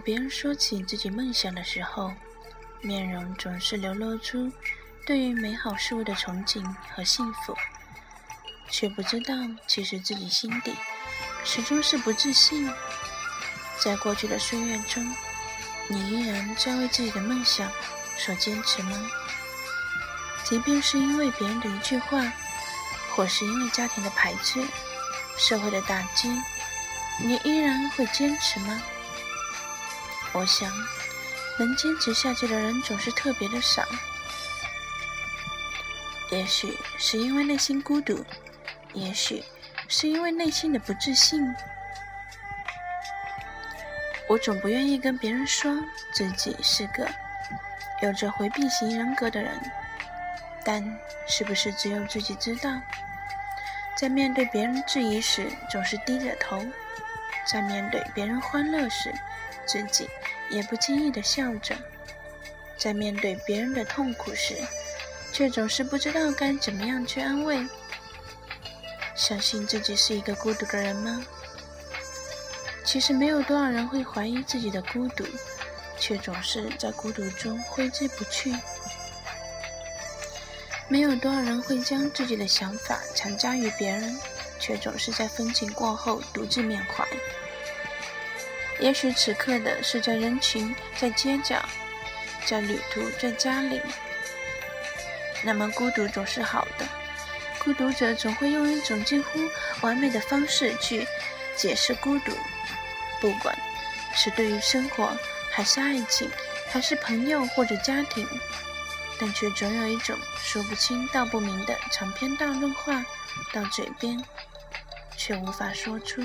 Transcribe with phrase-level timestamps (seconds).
[0.00, 2.12] 别人说起自己梦想的时候，
[2.80, 4.50] 面容总是流露出
[5.06, 7.54] 对于美好事物的憧憬和幸福，
[8.70, 9.34] 却不知道
[9.66, 10.74] 其实自己心底
[11.44, 12.70] 始终是不自信。
[13.78, 15.14] 在过去的岁月中，
[15.88, 17.70] 你依然在为自己的梦想
[18.16, 19.10] 所坚持吗？
[20.44, 22.32] 即便是因为别人的一句话，
[23.14, 24.60] 或是因为家庭的排斥、
[25.38, 26.28] 社会的打击，
[27.18, 28.82] 你依然会坚持吗？
[30.32, 30.70] 我想，
[31.58, 33.84] 能坚持下去的人总是特别的少。
[36.30, 38.24] 也许是因为内心孤独，
[38.92, 39.42] 也许
[39.88, 41.42] 是因为内心的不自信。
[44.28, 45.76] 我总不愿意跟别人说
[46.14, 47.08] 自己是个
[48.00, 49.60] 有着回避型人格的人，
[50.64, 50.80] 但
[51.26, 52.70] 是不是只有自己知道？
[53.96, 56.60] 在面对别人质疑时，总是低着头；
[57.50, 59.12] 在面对别人欢乐时，
[59.66, 60.08] 自己
[60.50, 61.74] 也不经意的笑着；
[62.78, 64.54] 在面对别人的痛苦时，
[65.32, 67.66] 却总是不知道该怎么样去安慰。
[69.16, 71.24] 相信自己是一个孤独的人吗？
[72.84, 75.24] 其实没有多少人会怀疑自己的孤独，
[75.98, 78.54] 却总是在孤独中挥之不去。
[80.88, 84.18] 没有多少人会将自己的想法强加于别人，
[84.60, 87.04] 却总是在风景过后独自缅怀。
[88.78, 91.62] 也许此刻的是在人群，在街角，
[92.46, 93.80] 在旅途，在家里。
[95.42, 96.86] 那么孤独总是好的，
[97.58, 99.40] 孤独者总会用一种近乎
[99.80, 101.06] 完美的方式去
[101.56, 102.32] 解释孤独，
[103.20, 103.58] 不管
[104.14, 105.10] 是对于生活，
[105.50, 106.30] 还是爱情，
[106.70, 108.26] 还是朋友或者家庭，
[109.18, 113.04] 但却总有一种说不清道不明的长篇大论话
[113.52, 114.22] 到嘴边，
[115.20, 116.22] 却无法说出。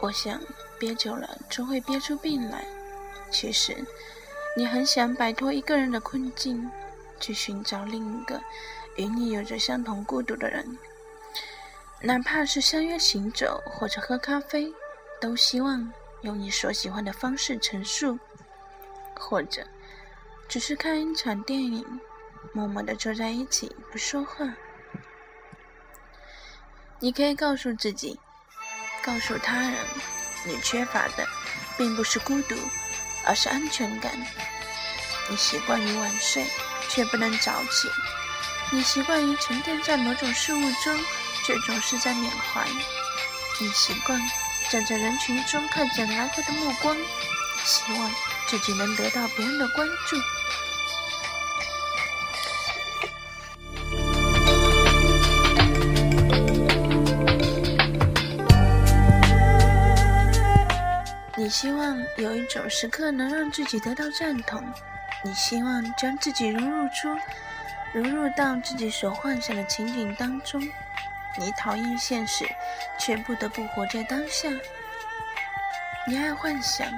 [0.00, 0.40] 我想
[0.78, 2.64] 憋久了，终会憋出病来。
[3.30, 3.76] 其实，
[4.56, 6.70] 你很想摆脱一个人的困境，
[7.20, 8.40] 去寻找另一个
[8.96, 10.78] 与你有着相同孤独的人，
[12.00, 14.72] 哪怕是相约行走或者喝咖啡，
[15.20, 15.92] 都希望
[16.22, 18.18] 用你所喜欢的方式陈述，
[19.14, 19.62] 或者
[20.48, 22.00] 只是看一场电影，
[22.54, 24.56] 默默的坐在一起不说话。
[26.98, 28.18] 你可以告诉自己。
[29.04, 29.74] 告诉他人，
[30.44, 31.26] 你缺乏的
[31.76, 32.56] 并不是孤独，
[33.24, 34.12] 而是安全感。
[35.28, 36.44] 你习惯于晚睡，
[36.88, 37.88] 却不能早起；
[38.70, 40.98] 你习惯于沉淀在某种事物中，
[41.44, 42.62] 却总是在缅怀；
[43.60, 44.20] 你习惯
[44.70, 46.96] 站在人群中看着来回的目光，
[47.64, 48.10] 希望
[48.48, 50.16] 自己能得到别人的关注。
[61.46, 64.60] 你希望有一种时刻能让自己得到赞同，
[65.22, 67.16] 你希望将自己融入出、
[67.92, 70.60] 融入到自己所幻想的情景当中。
[71.38, 72.44] 你讨厌现实，
[72.98, 74.48] 却不得不活在当下。
[76.08, 76.88] 你爱幻想，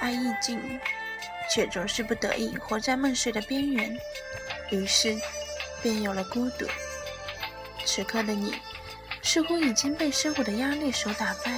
[0.00, 0.80] 爱意境，
[1.48, 3.96] 却总是不得已活在梦碎的边缘，
[4.72, 5.16] 于是
[5.80, 6.66] 便有了孤独。
[7.84, 8.56] 此刻的你，
[9.22, 11.52] 似乎已经被生活的压力所打败。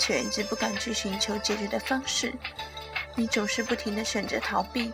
[0.00, 2.32] 却一直不敢去寻求解决的方式，
[3.14, 4.90] 你总是不停的选择逃避，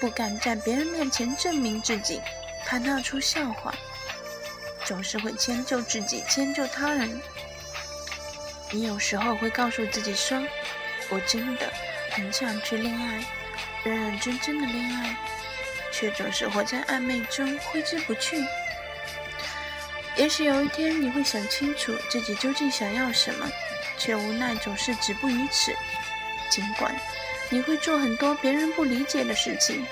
[0.00, 2.20] 不敢在别人面前证明自己，
[2.64, 3.74] 怕闹出笑话，
[4.84, 7.20] 总是会迁就自己，迁就他人。
[8.70, 10.40] 你有时候会告诉自己说
[11.10, 11.70] ：“我真的
[12.12, 13.24] 很想去恋爱，
[13.82, 15.16] 认认真真的恋爱。”
[15.92, 18.44] 却总是活在暧昧中，挥之不去。
[20.16, 23.48] 也许有一天你会想清楚自己究竟想要什么。
[23.98, 25.74] 却无奈总是止步于此。
[26.50, 26.94] 尽管
[27.50, 29.84] 你会做很多别人不理解的事情，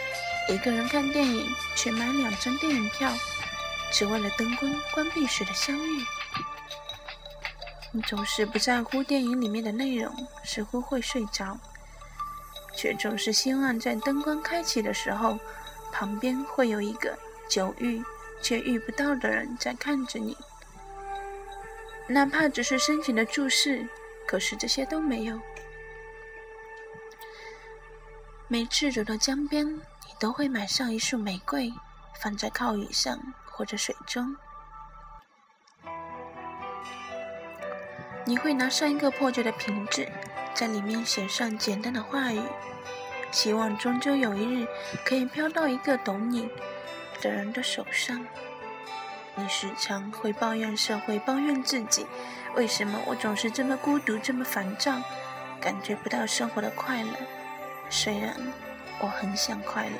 [0.48, 1.46] 一个人看电影，
[1.76, 3.12] 却买两张电影票，
[3.92, 6.04] 只为了灯光关闭时的相遇。
[7.92, 10.14] 你总是不在乎电影里面的内容，
[10.44, 11.58] 似乎会睡着，
[12.74, 15.38] 却总是希望在灯光开启的时候，
[15.92, 17.18] 旁边会有一个
[17.50, 18.02] 久遇
[18.40, 20.36] 却遇不到的人在看着你。
[22.08, 23.86] 哪怕只是深情的注视，
[24.26, 25.40] 可是这些都没有。
[28.48, 29.80] 每次走到江边，你
[30.20, 31.72] 都会买上一束玫瑰，
[32.20, 34.36] 放在靠椅上或者水中。
[38.26, 40.06] 你会拿上一个破旧的瓶子，
[40.54, 42.42] 在里面写上简单的话语，
[43.30, 44.66] 希望终究有一日
[45.04, 46.48] 可以飘到一个懂你
[47.22, 48.24] 的人的手上。
[49.34, 52.06] 你时常会抱怨社会，抱怨自己，
[52.54, 55.00] 为什么我总是这么孤独，这么烦躁，
[55.60, 57.10] 感觉不到生活的快乐？
[57.88, 58.34] 虽然
[59.00, 59.96] 我很想快乐，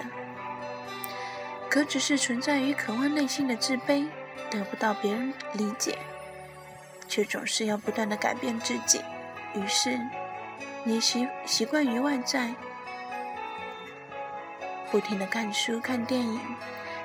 [1.70, 4.06] 可只是存在于渴望内心的自卑，
[4.50, 5.98] 得不到别人理解，
[7.08, 9.00] 却总是要不断的改变自己。
[9.54, 9.98] 于是，
[10.84, 12.54] 你习习惯于外在，
[14.90, 16.38] 不停的看书、看电影。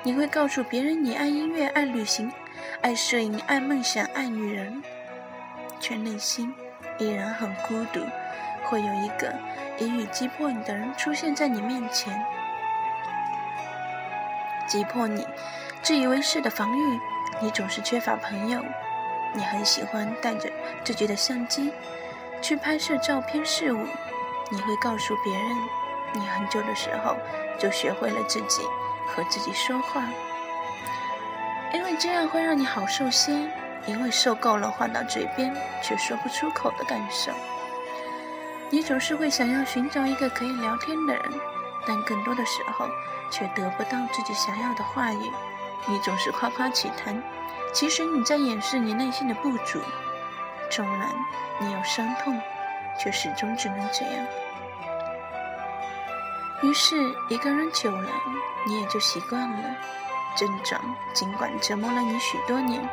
[0.04, 2.32] 你会告诉别人你爱音乐、爱旅行、
[2.80, 4.82] 爱摄影、爱梦想、爱女人，
[5.80, 6.54] 却内心
[6.98, 8.00] 依然很孤独。
[8.64, 9.34] 会有一个
[9.78, 12.24] 言语击破你的人出现在你面前，
[14.66, 15.26] 击破你
[15.82, 17.00] 自以为是的防御。
[17.40, 18.62] 你总是缺乏朋友。
[19.34, 20.50] 你很喜欢带着
[20.84, 21.72] 自己的相机
[22.40, 23.86] 去拍摄照片事物。
[24.50, 25.56] 你会告诉别人，
[26.14, 27.16] 你很久的时候
[27.58, 28.62] 就学会了自己。
[29.08, 30.04] 和自己说话，
[31.72, 33.48] 因为这样会让你好受些。
[33.86, 37.32] 因为受够了话到嘴边却说不出口的感受，
[38.68, 41.22] 你总是会想要寻找一个可以聊天的人，
[41.86, 42.86] 但更多的时候
[43.30, 45.32] 却得不到自己想要的话语。
[45.86, 47.22] 你总是夸夸其谈，
[47.72, 49.80] 其实你在掩饰你内心的不足。
[50.70, 51.08] 纵然
[51.58, 52.38] 你有伤痛，
[52.98, 54.26] 却始终只能这样。
[56.62, 58.10] 于是，一个人久了，
[58.66, 59.76] 你也就习惯了。
[60.36, 60.80] 症状
[61.14, 62.88] 尽管折磨了你许多年，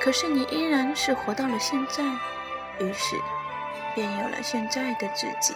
[0.00, 2.02] 可是你依然是活到了现在。
[2.80, 3.20] 于是，
[3.94, 5.54] 便有了现在的自己。